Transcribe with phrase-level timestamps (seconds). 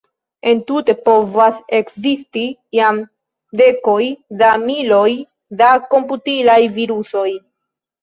[0.51, 2.47] Entute povas ekzisti
[2.79, 3.03] jam
[3.63, 4.01] dekoj
[4.43, 5.09] da miloj
[5.63, 7.29] da komputilaj virusoj.